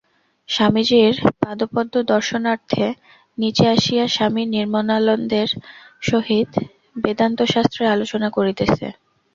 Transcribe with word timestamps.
স্বামীজীর 0.49 1.13
পাদপদ্ম-দর্শনান্তে 1.41 2.85
নীচে 3.37 3.65
আসিয়া 3.75 4.05
স্বামী 4.07 4.43
নির্মলানন্দের 4.53 5.49
সহিত 6.01 6.49
বেদান্তশাস্ত্রের 6.95 7.87
আলোচনা 7.87 8.27
করিতেছে। 8.29 8.87